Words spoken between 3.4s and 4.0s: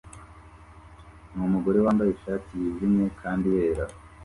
yera